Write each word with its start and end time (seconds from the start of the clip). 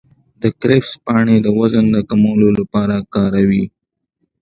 د 0.41 0.43
کرفس 0.59 0.91
پاڼې 1.05 1.37
د 1.41 1.47
وزن 1.59 1.85
د 1.95 1.97
کمولو 2.09 2.47
لپاره 2.59 2.93
وکاروئ 3.01 3.63